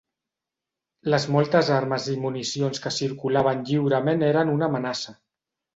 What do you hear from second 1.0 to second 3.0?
Les moltes armes i municions que